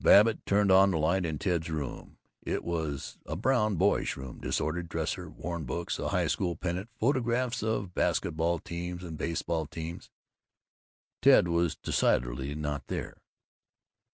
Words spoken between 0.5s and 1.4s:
on the light in